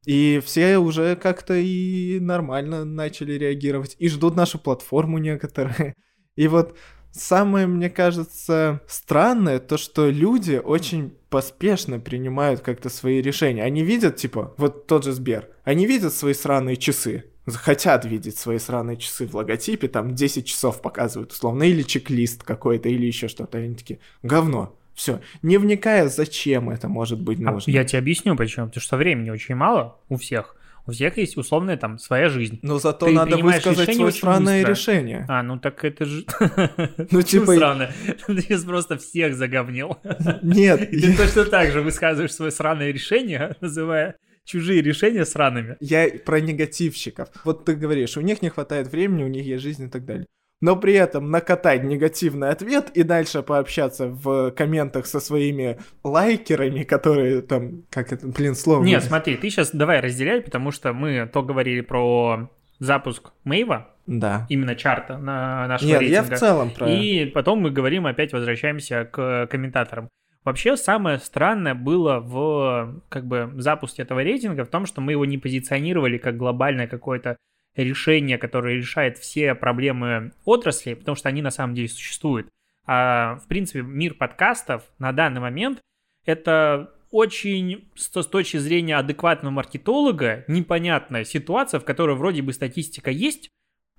[0.05, 3.95] И все уже как-то и нормально начали реагировать.
[3.99, 5.95] И ждут нашу платформу некоторые.
[6.35, 6.77] И вот
[7.11, 13.63] самое, мне кажется, странное, то, что люди очень поспешно принимают как-то свои решения.
[13.63, 18.59] Они видят, типа, вот тот же Сбер, они видят свои сраные часы, хотят видеть свои
[18.59, 23.57] сраные часы в логотипе, там 10 часов показывают условно, или чек-лист какой-то, или еще что-то.
[23.57, 27.69] Они такие, говно, все, не вникая, зачем это может быть А нужно.
[27.69, 28.67] Я тебе объясню почему.
[28.67, 30.55] Потому что времени очень мало у всех.
[30.87, 32.59] У всех есть условная там своя жизнь.
[32.61, 34.71] Но зато Ты надо высказать свое странное быстро.
[34.71, 35.25] решение.
[35.27, 36.23] А, ну так это же...
[37.11, 37.91] Ну, типа- Странно.
[38.27, 39.97] Ты сейчас просто всех заговнил.
[40.43, 45.75] Нет, И ты точно так же высказываешь свое сраное решение, называя чужие решения сраными.
[45.79, 47.29] я про негативщиков.
[47.43, 50.27] Вот ты говоришь, у них не хватает времени, у них есть жизнь и так далее.
[50.65, 57.43] Но при этом накатать негативный ответ и дальше пообщаться в комментах со своими лайкерами, которые
[57.43, 58.83] там, как это, блин, слово.
[58.83, 62.49] Нет, смотри, ты сейчас давай разделяй, потому что мы то говорили про
[62.79, 64.47] запуск Мейва, да.
[64.49, 66.29] именно чарта на нашего Нет, рейтинга.
[66.31, 66.89] я в целом про...
[66.89, 70.09] И потом мы говорим, опять возвращаемся к комментаторам.
[70.43, 75.25] Вообще самое странное было в как бы запуске этого рейтинга в том, что мы его
[75.25, 77.37] не позиционировали как глобальное какое-то
[77.75, 82.49] решение, которое решает все проблемы отрасли, потому что они на самом деле существуют.
[82.85, 85.81] А в принципе мир подкастов на данный момент
[86.25, 93.11] это очень с с точки зрения адекватного маркетолога непонятная ситуация, в которой вроде бы статистика
[93.11, 93.49] есть,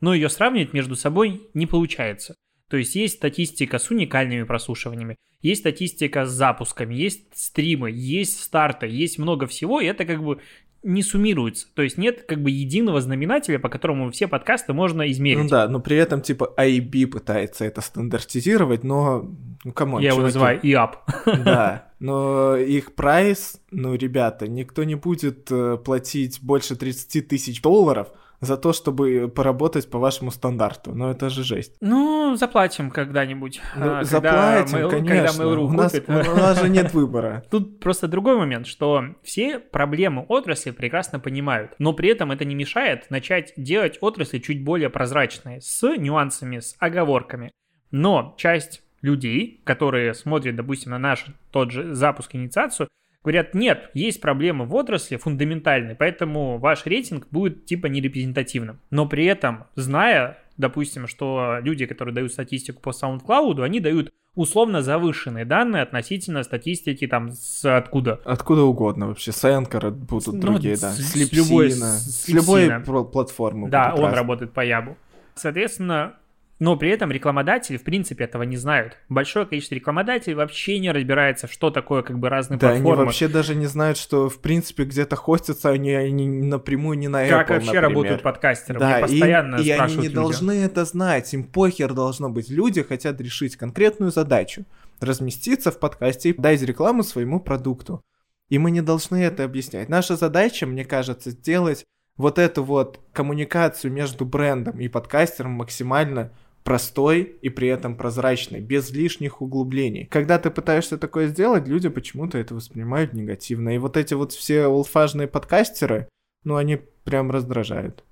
[0.01, 2.35] но ее сравнивать между собой не получается.
[2.69, 8.87] То есть есть статистика с уникальными прослушиваниями, есть статистика с запусками, есть стримы, есть старты,
[8.89, 10.41] есть много всего, и это как бы
[10.87, 11.67] не суммируется.
[11.75, 15.43] То есть нет как бы единого знаменателя, по которому все подкасты можно измерить.
[15.43, 19.29] Ну да, но при этом типа IAB пытается это стандартизировать, но
[19.65, 20.27] ну come on, Я его чуваки.
[20.29, 20.97] называю ИАБ.
[21.45, 28.09] Да, но их прайс, ну, ребята, никто не будет э, платить больше 30 тысяч долларов
[28.41, 30.95] за то, чтобы поработать по вашему стандарту.
[30.95, 31.77] Ну, это же жесть.
[31.81, 33.61] Ну, заплатим когда-нибудь.
[33.77, 35.27] Ну, а, когда заплатим, Mail- конечно.
[35.29, 36.09] Когда Mail.ru у, нас, купит.
[36.09, 37.45] у нас же нет выбора.
[37.51, 42.55] Тут просто другой момент, что все проблемы отрасли прекрасно понимают, но при этом это не
[42.55, 47.53] мешает начать делать отрасли чуть более прозрачные, с нюансами, с оговорками.
[47.91, 52.89] Но часть людей, которые смотрят, допустим, на наш тот же запуск инициацию,
[53.27, 58.81] говорят, нет, есть проблемы в отрасли фундаментальные, поэтому ваш рейтинг будет типа нерепрезентативным.
[58.91, 64.83] Но при этом, зная, допустим, что люди, которые дают статистику по SoundCloud, они дают условно
[64.83, 68.21] завышенные данные относительно статистики там с откуда.
[68.25, 69.33] Откуда угодно вообще.
[69.33, 70.91] С Anchor будут Ну, другие, да.
[70.93, 73.69] с- С, с любой- с- С, с любой платформы.
[73.71, 74.97] Да, он раз- работает по ябу.
[75.35, 76.15] Соответственно,
[76.59, 78.97] но при этом рекламодатели, в принципе, этого не знают.
[79.11, 83.05] Большое количество рекламодателей вообще не разбирается, что такое как бы разные Да, они платформы.
[83.05, 87.31] вообще даже не знают, что в принципе где-то хостятся они, они напрямую не на Apple,
[87.31, 87.83] как вообще например.
[87.83, 88.79] работают подкастеры.
[88.81, 90.15] Да, Мне и- постоянно и, они спрашивают не люди.
[90.15, 92.49] должны это знать, им похер должно быть.
[92.49, 94.65] Люди хотят решить конкретную задачу,
[95.01, 98.03] разместиться в подкасте и дать рекламу своему продукту.
[98.49, 99.89] И мы не должны это объяснять.
[99.89, 101.85] Наша задача, мне кажется, сделать
[102.17, 106.33] вот эту вот коммуникацию между брендом и подкастером максимально
[106.67, 110.07] простой и при этом прозрачной, без лишних углублений.
[110.07, 113.77] Когда ты пытаешься такое сделать, люди почему-то это воспринимают негативно.
[113.77, 116.09] И вот эти вот все олдфажные подкастеры,
[116.43, 118.03] ну, они прям раздражают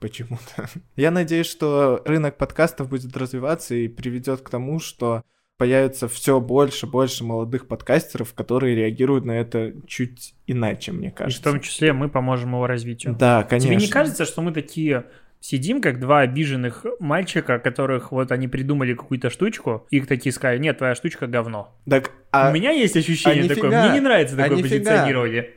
[0.00, 0.68] почему-то.
[0.96, 5.24] Я надеюсь, что рынок подкастов будет развиваться и приведет к тому, что
[5.58, 11.14] появится все больше, больше молодых подкастеров, которые реагируют на это чуть иначе, мне И в
[11.14, 11.42] кажется.
[11.42, 13.16] том числе мы поможем его развитию.
[13.18, 13.68] Да, конечно.
[13.68, 15.06] Тебе не кажется, что мы такие
[15.40, 20.58] сидим, как два обиженных мальчика, которых вот они придумали какую-то штучку, и их такие сказали,
[20.58, 21.74] нет, твоя штучка говно.
[21.88, 24.78] Так, а, У меня есть ощущение а такое, нифига, мне не нравится а такое нифига.
[24.78, 25.50] позиционирование.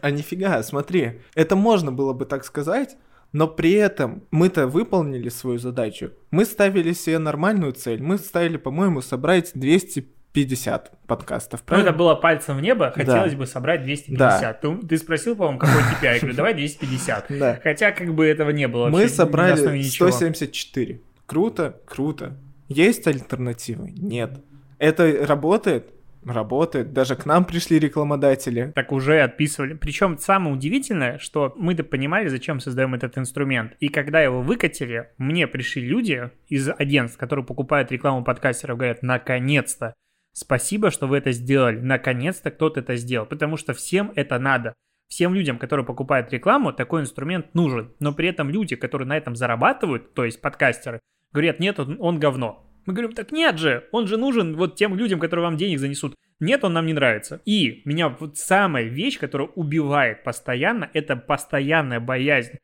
[0.00, 2.96] а нифига, смотри, это можно было бы так сказать,
[3.32, 6.12] но при этом мы-то выполнили свою задачу.
[6.30, 8.02] Мы ставили себе нормальную цель.
[8.02, 9.50] Мы ставили, по-моему, собрать
[10.36, 11.60] 250 подкастов.
[11.60, 11.92] Ну, это правильно?
[11.92, 14.60] было пальцем в небо, хотелось бы собрать 250.
[14.60, 17.26] Ты, ты спросил, по-моему, какой KPI, я говорю, давай 250.
[17.36, 17.60] Да.
[17.62, 18.88] Хотя, как бы этого не было.
[18.88, 20.10] Мы собрали ничего.
[20.10, 21.00] 174.
[21.26, 22.36] Круто, круто.
[22.68, 23.90] Есть альтернативы?
[23.90, 24.40] Нет.
[24.78, 25.92] Это работает?
[26.24, 26.92] Работает.
[26.92, 28.72] Даже к нам пришли рекламодатели.
[28.74, 29.74] Так уже отписывали.
[29.74, 33.74] Причем самое удивительное, что мы-то понимали, зачем создаем этот инструмент.
[33.80, 39.94] И когда его выкатили, мне пришли люди из агентств, которые покупают рекламу подкастеров, говорят, наконец-то,
[40.36, 41.78] спасибо, что вы это сделали.
[41.80, 43.26] Наконец-то кто-то это сделал.
[43.26, 44.74] Потому что всем это надо.
[45.08, 47.92] Всем людям, которые покупают рекламу, такой инструмент нужен.
[48.00, 51.00] Но при этом люди, которые на этом зарабатывают, то есть подкастеры,
[51.32, 52.68] говорят, нет, он, он говно.
[52.86, 56.14] Мы говорим, так нет же, он же нужен вот тем людям, которые вам денег занесут.
[56.38, 57.40] Нет, он нам не нравится.
[57.44, 62.58] И меня вот самая вещь, которая убивает постоянно, это постоянная боязнь.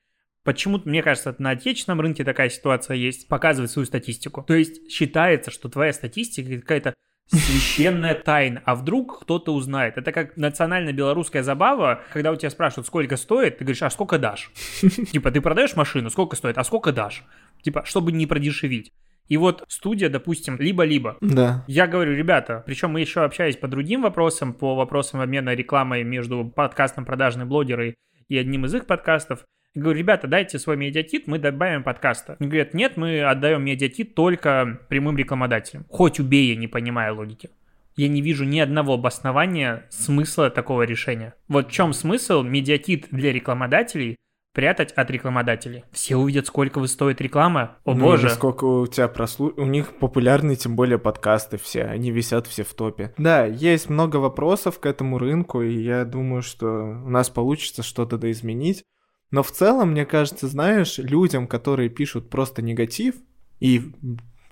[0.44, 4.42] Почему-то, мне кажется, на отечественном рынке такая ситуация есть, показывать свою статистику.
[4.42, 6.94] То есть считается, что твоя статистика какая-то
[7.28, 9.96] священная тайна, а вдруг кто-то узнает.
[9.96, 14.50] Это как национально-белорусская забава, когда у тебя спрашивают, сколько стоит, ты говоришь, а сколько дашь?
[15.12, 17.24] Типа, ты продаешь машину, сколько стоит, а сколько дашь?
[17.62, 18.92] Типа, чтобы не продешевить.
[19.28, 21.16] И вот студия, допустим, либо-либо.
[21.20, 21.64] Да.
[21.66, 26.44] Я говорю, ребята, причем мы еще общались по другим вопросам, по вопросам обмена рекламой между
[26.44, 27.94] подкастом «Продажные блогеры»
[28.28, 29.44] и одним из их подкастов.
[29.74, 32.36] Я говорю, ребята, дайте свой медиатит, мы добавим подкаста.
[32.38, 35.86] Они говорят, нет, мы отдаем медиатит только прямым рекламодателям.
[35.88, 37.48] Хоть убей, я не понимаю логики.
[37.96, 41.34] Я не вижу ни одного обоснования смысла такого решения.
[41.48, 44.16] Вот в чем смысл медиатит для рекламодателей
[44.52, 45.84] прятать от рекламодателей.
[45.92, 47.78] Все увидят, сколько вы стоит реклама.
[47.84, 48.28] О Ну, боже.
[48.28, 49.54] сколько у тебя прослу...
[49.56, 51.84] У них популярны, тем более, подкасты все.
[51.84, 53.14] Они висят все в топе.
[53.16, 58.18] Да, есть много вопросов к этому рынку, и я думаю, что у нас получится что-то
[58.18, 58.84] доизменить.
[59.32, 63.16] Но в целом, мне кажется, знаешь, людям, которые пишут просто негатив
[63.58, 63.82] и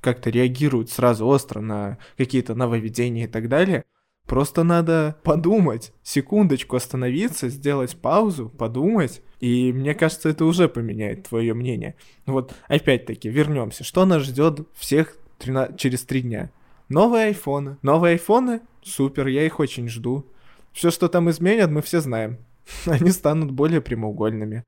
[0.01, 3.85] как-то реагируют сразу остро на какие-то нововведения и так далее,
[4.27, 11.53] просто надо подумать, секундочку остановиться, сделать паузу, подумать, и мне кажется, это уже поменяет твое
[11.53, 11.95] мнение.
[12.25, 13.85] Вот опять-таки вернемся.
[13.85, 16.51] Что нас ждет всех 13 через три дня?
[16.89, 17.77] Новые айфоны.
[17.83, 18.63] Новые айфоны?
[18.83, 20.27] Супер, я их очень жду.
[20.73, 22.39] Все, что там изменят, мы все знаем.
[22.87, 24.65] Они станут более прямоугольными.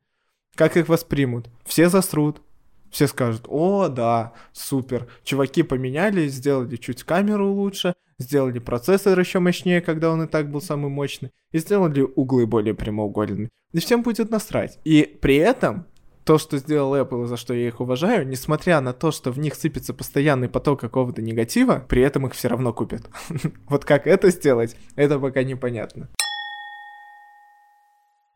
[0.54, 1.48] Как их воспримут?
[1.64, 2.42] Все засрут.
[2.90, 5.08] Все скажут, о, да, супер.
[5.24, 10.60] Чуваки поменяли, сделали чуть камеру лучше, сделали процессор еще мощнее, когда он и так был
[10.60, 13.48] самый мощный, и сделали углы более прямоугольными.
[13.72, 14.78] И всем будет насрать.
[14.84, 15.86] И при этом
[16.24, 19.54] то, что сделал Apple, за что я их уважаю, несмотря на то, что в них
[19.54, 23.08] сыпется постоянный поток какого-то негатива, при этом их все равно купят.
[23.68, 26.10] Вот как это сделать, это пока непонятно.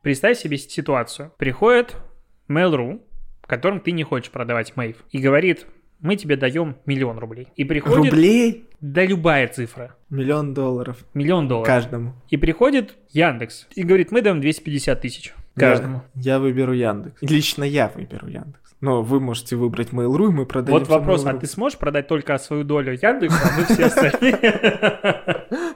[0.06, 1.32] Представь себе ситуацию.
[1.36, 1.96] Приходит
[2.48, 3.00] Mail.ru,
[3.44, 5.66] которым ты не хочешь продавать Мейв, и говорит,
[5.98, 7.48] мы тебе даем миллион рублей.
[7.56, 8.12] И приходит...
[8.12, 8.68] Рублей?
[8.80, 9.96] Да любая цифра.
[10.08, 11.66] Миллион долларов Миллион долларов.
[11.66, 12.14] каждому.
[12.30, 16.04] И приходит Яндекс и говорит, мы даем 250 тысяч каждому.
[16.14, 17.20] Я, я выберу Яндекс.
[17.22, 18.76] Лично я выберу Яндекс.
[18.80, 20.78] Но вы можете выбрать Mail.ru, и мы продаем.
[20.78, 25.48] Вот вопрос, а ты сможешь продать только свою долю Яндексу, а мы все остальные?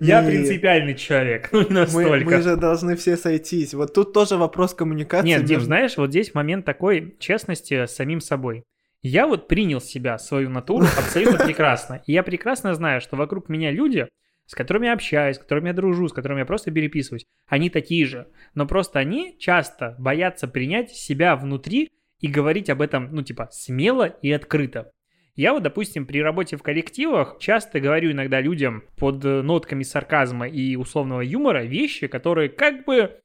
[0.00, 0.30] Я Нет.
[0.30, 2.24] принципиальный человек, ну не Мы, настолько.
[2.24, 3.74] мы же должны все сойтись.
[3.74, 5.28] Вот тут тоже вопрос коммуникации.
[5.28, 8.64] Нет, Дим, знаешь, вот здесь момент такой честности с самим собой.
[9.02, 12.02] Я вот принял себя, свою натуру абсолютно прекрасно.
[12.06, 14.08] И я прекрасно знаю, что вокруг меня люди,
[14.46, 18.06] с которыми я общаюсь, с которыми я дружу, с которыми я просто переписываюсь, они такие
[18.06, 18.28] же.
[18.54, 24.04] Но просто они часто боятся принять себя внутри и говорить об этом, ну, типа, смело
[24.06, 24.90] и открыто.
[25.36, 30.48] Я вот, допустим, при работе в коллективах часто говорю иногда людям под э, нотками сарказма
[30.48, 33.18] и условного юмора вещи, которые как бы,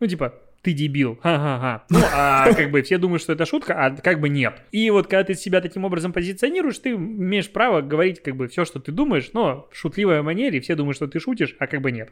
[0.00, 1.84] ну, типа, ты дебил, ха-ха-ха.
[1.90, 4.62] Ну, а как бы все думают, что это шутка, а как бы нет.
[4.72, 8.64] И вот когда ты себя таким образом позиционируешь, ты имеешь право говорить как бы все,
[8.64, 11.92] что ты думаешь, но в шутливой манере, все думают, что ты шутишь, а как бы
[11.92, 12.10] нет.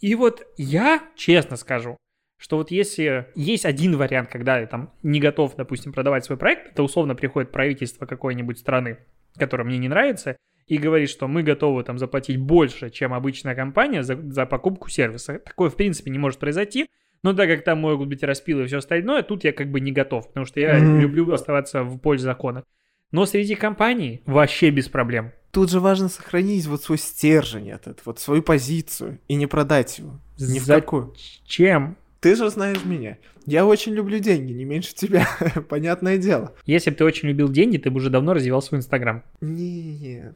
[0.00, 1.96] И вот я, честно скажу,
[2.44, 6.72] что вот если есть один вариант, когда я там не готов, допустим, продавать свой проект,
[6.72, 8.98] это условно приходит правительство какой-нибудь страны,
[9.38, 14.02] которая мне не нравится, и говорит, что мы готовы там заплатить больше, чем обычная компания
[14.02, 15.38] за, за покупку сервиса.
[15.38, 16.90] Такое, в принципе, не может произойти,
[17.22, 19.90] но так как там могут быть распилы и все остальное, тут я как бы не
[19.92, 21.00] готов, потому что я Мгм.
[21.00, 22.62] люблю оставаться в пользу закона.
[23.10, 25.32] Но среди компаний вообще без проблем.
[25.50, 30.20] Тут же важно сохранить вот свой стержень этот, вот свою позицию и не продать его.
[30.38, 31.14] Ни в За- какую.
[31.46, 31.96] Чем?
[32.24, 33.18] Ты же знаешь меня.
[33.44, 35.28] Я очень люблю деньги, не меньше тебя.
[35.68, 36.54] Понятное дело.
[36.64, 39.22] Если бы ты очень любил деньги, ты бы уже давно развивал свой Инстаграм.
[39.42, 40.34] Нет.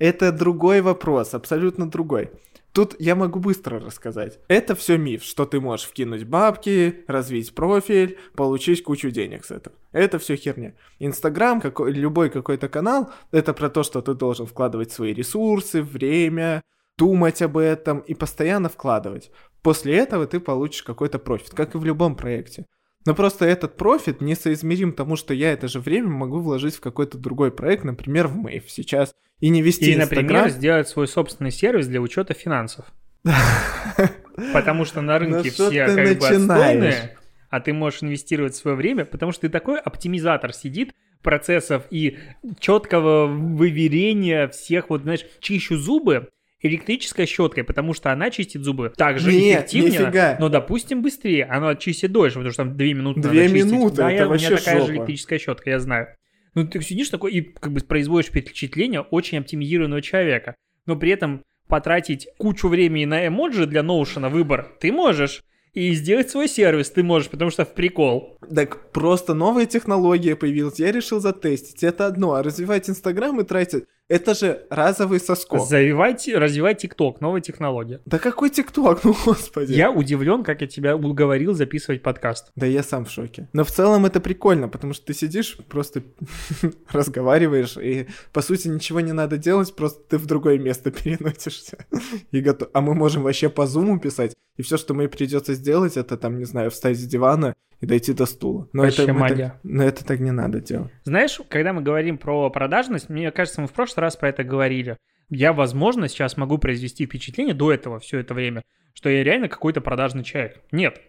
[0.00, 2.32] Это другой вопрос, абсолютно другой.
[2.72, 4.40] Тут я могу быстро рассказать.
[4.48, 9.76] Это все миф, что ты можешь вкинуть бабки, развить профиль, получить кучу денег с этого.
[9.92, 10.74] Это все херня.
[10.98, 16.62] Инстаграм, какой, любой какой-то канал, это про то, что ты должен вкладывать свои ресурсы, время,
[16.98, 19.30] думать об этом и постоянно вкладывать.
[19.62, 22.66] После этого ты получишь какой-то профит, как и в любом проекте.
[23.06, 27.16] Но просто этот профит несоизмерим тому, что я это же время могу вложить в какой-то
[27.16, 30.50] другой проект, например, в Мэйв сейчас, и не вести Или, например, Инстаграм.
[30.50, 32.86] сделать свой собственный сервис для учета финансов.
[34.52, 37.16] Потому что на рынке все как бы отстойные,
[37.50, 40.92] а ты можешь инвестировать свое время, потому что ты такой оптимизатор сидит
[41.22, 42.18] процессов и
[42.60, 46.28] четкого выверения всех, вот, знаешь, чищу зубы
[46.60, 50.36] электрической щеткой, потому что она чистит зубы так же Нет, эффективнее, нифига.
[50.40, 51.44] но, допустим, быстрее.
[51.44, 53.64] Она чистит дольше, потому что там 2 минуты надо Две чистить.
[53.64, 56.08] минуты, Да, это я, у вообще меня такая же электрическая щетка, я знаю.
[56.54, 61.44] Ну, ты сидишь такой и как бы производишь впечатление очень оптимизированного человека, но при этом
[61.68, 65.42] потратить кучу времени на эмоджи для Notion выбор ты можешь,
[65.74, 68.38] и сделать свой сервис ты можешь, потому что в прикол.
[68.52, 71.84] Так просто новая технология появилась, я решил затестить.
[71.84, 73.84] Это одно, а развивать Инстаграм и тратить...
[74.08, 75.68] Это же разовый соскок.
[75.68, 78.00] Завивайте, развивай ТикТок, новая технология.
[78.06, 79.74] Да какой ТикТок, ну господи.
[79.74, 82.50] Я удивлен, как я тебя уговорил записывать подкаст.
[82.56, 83.48] Да я сам в шоке.
[83.52, 86.02] Но в целом это прикольно, потому что ты сидишь, просто
[86.90, 91.84] разговариваешь, и по сути ничего не надо делать, просто ты в другое место переносишься.
[92.30, 92.70] И готов.
[92.72, 96.38] А мы можем вообще по зуму писать, и все, что мы придется сделать, это там,
[96.38, 98.68] не знаю, встать с дивана и дойти до стула.
[98.72, 99.36] Но Вообще это, магия.
[99.36, 100.92] так, но это так не надо делать.
[101.04, 104.96] Знаешь, когда мы говорим про продажность, мне кажется, мы в прошлый раз про это говорили.
[105.30, 108.62] Я, возможно, сейчас могу произвести впечатление до этого, все это время,
[108.94, 110.60] что я реально какой-то продажный человек.
[110.72, 111.00] Нет.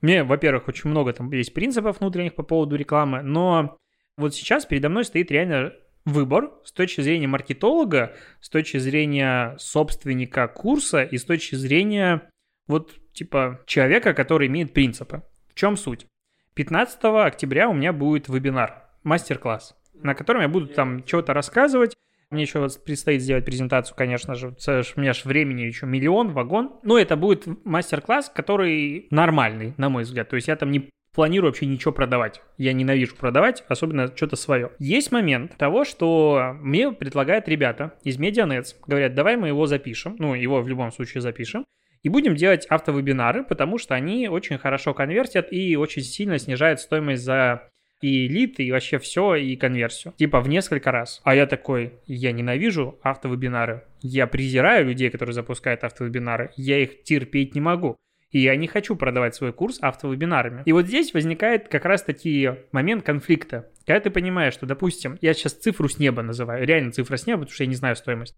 [0.00, 3.78] Мне, во-первых, очень много там есть принципов внутренних по поводу рекламы, но
[4.16, 5.72] вот сейчас передо мной стоит реально
[6.04, 12.28] выбор с точки зрения маркетолога, с точки зрения собственника курса и с точки зрения
[12.66, 15.22] вот типа человека, который имеет принципы.
[15.48, 16.06] В чем суть?
[16.54, 21.96] 15 октября у меня будет вебинар, мастер-класс, на котором я буду там что-то рассказывать.
[22.30, 24.48] Мне еще предстоит сделать презентацию, конечно же.
[24.48, 26.72] У меня же времени еще миллион, вагон.
[26.82, 30.28] Но это будет мастер-класс, который нормальный, на мой взгляд.
[30.28, 32.40] То есть я там не планирую вообще ничего продавать.
[32.56, 34.70] Я ненавижу продавать, особенно что-то свое.
[34.78, 40.34] Есть момент того, что мне предлагают ребята из MediaNets, говорят, давай мы его запишем, ну,
[40.34, 41.66] его в любом случае запишем,
[42.02, 47.22] и будем делать автовебинары, потому что они очень хорошо конвертят и очень сильно снижают стоимость
[47.22, 47.68] за
[48.02, 50.12] и лид, и вообще все, и конверсию.
[50.16, 51.20] Типа в несколько раз.
[51.22, 53.84] А я такой, я ненавижу автовебинары.
[54.00, 56.50] Я презираю людей, которые запускают автовебинары.
[56.56, 57.96] Я их терпеть не могу.
[58.32, 60.62] И я не хочу продавать свой курс автовебинарами.
[60.64, 63.68] И вот здесь возникает как раз таки момент конфликта.
[63.86, 67.40] Когда ты понимаешь, что, допустим, я сейчас цифру с неба называю, реально цифра с неба,
[67.40, 68.34] потому что я не знаю стоимость.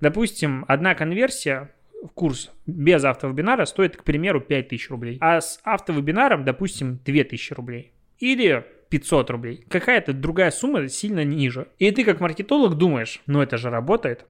[0.00, 1.70] Допустим, одна конверсия
[2.14, 7.92] курс без автовебинара стоит, к примеру, 5000 рублей, а с автовебинаром, допустим, 2000 рублей.
[8.18, 9.64] Или 500 рублей.
[9.68, 11.68] Какая-то другая сумма сильно ниже.
[11.78, 14.26] И ты как маркетолог думаешь, ну это же работает.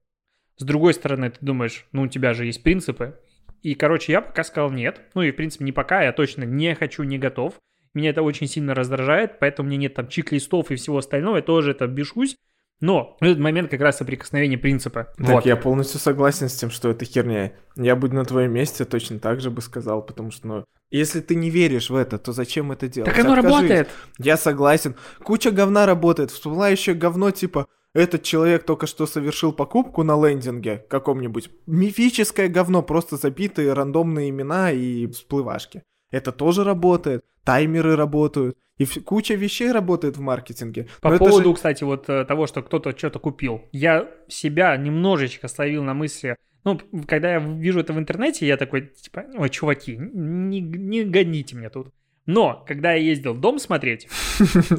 [0.56, 3.18] С другой стороны, ты думаешь, ну у тебя же есть принципы,
[3.62, 5.00] и, короче, я пока сказал нет.
[5.14, 7.54] Ну и, в принципе, не пока, я точно не хочу, не готов.
[7.94, 11.72] Меня это очень сильно раздражает, поэтому мне нет там чек-листов и всего остального, я тоже
[11.72, 12.36] это бешусь.
[12.82, 15.08] Но этот момент как раз соприкосновения принципа.
[15.16, 15.46] Так, вот.
[15.46, 17.52] я полностью согласен с тем, что это херня.
[17.76, 21.36] Я бы на твоем месте точно так же бы сказал, потому что, ну, если ты
[21.36, 23.08] не веришь в это, то зачем это делать?
[23.08, 23.52] Так оно Откажись.
[23.52, 23.88] работает.
[24.18, 24.96] Я согласен.
[25.22, 26.32] Куча говна работает.
[26.32, 31.50] Всплывающее говно типа этот человек только что совершил покупку на лендинге каком-нибудь.
[31.66, 35.84] Мифическое говно, просто забитые рандомные имена и всплывашки.
[36.12, 37.24] Это тоже работает.
[37.42, 38.56] Таймеры работают.
[38.78, 40.86] И куча вещей работает в маркетинге.
[41.00, 41.54] По Но поводу, же...
[41.54, 43.62] кстати, вот э, того, что кто-то что-то купил.
[43.72, 48.86] Я себя немножечко ставил на мысли, ну, когда я вижу это в интернете, я такой,
[48.86, 51.92] типа, ой, чуваки, не, не гоните мне тут.
[52.24, 54.08] Но, когда я ездил дом смотреть,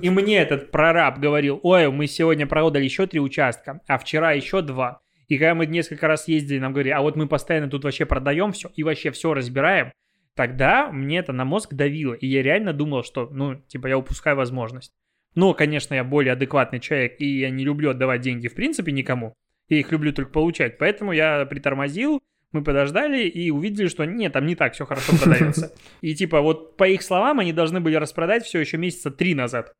[0.01, 4.61] и мне этот прораб говорил, ой, мы сегодня продали еще три участка, а вчера еще
[4.61, 5.01] два.
[5.27, 8.53] И когда мы несколько раз ездили, нам говорили, а вот мы постоянно тут вообще продаем
[8.53, 9.91] все и вообще все разбираем,
[10.35, 12.13] тогда мне это на мозг давило.
[12.13, 14.91] И я реально думал, что, ну, типа, я упускаю возможность.
[15.35, 19.33] Но, конечно, я более адекватный человек, и я не люблю отдавать деньги в принципе никому.
[19.67, 20.77] Я их люблю только получать.
[20.77, 22.21] Поэтому я притормозил,
[22.51, 25.73] мы подождали и увидели, что нет, там не так все хорошо продается.
[26.01, 29.73] И типа вот по их словам они должны были распродать все еще месяца три назад.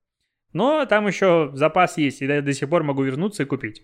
[0.53, 3.83] Но там еще запас есть, и я до сих пор могу вернуться и купить.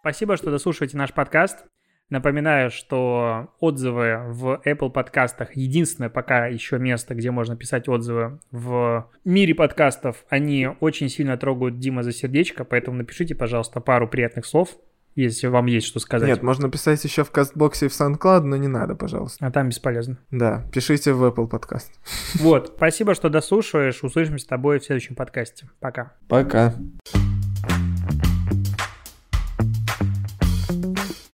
[0.00, 1.66] Спасибо, что дослушиваете наш подкаст.
[2.10, 9.10] Напоминаю, что отзывы в Apple подкастах единственное пока еще место, где можно писать отзывы в
[9.24, 10.24] мире подкастов.
[10.28, 14.76] Они очень сильно трогают Дима за сердечко, поэтому напишите, пожалуйста, пару приятных слов
[15.16, 16.28] если вам есть что сказать.
[16.28, 19.46] Нет, можно писать еще в Кастбоксе и в SoundCloud, но не надо, пожалуйста.
[19.46, 20.18] А там бесполезно.
[20.30, 21.92] Да, пишите в Apple подкаст.
[22.40, 24.02] Вот, спасибо, что дослушиваешь.
[24.02, 25.68] Услышимся с тобой в следующем подкасте.
[25.80, 26.14] Пока.
[26.28, 26.74] Пока.